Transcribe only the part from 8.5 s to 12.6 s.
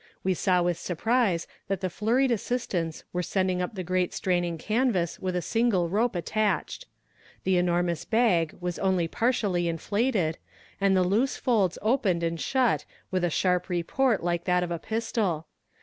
was only partially inflated, and the loose folds opened and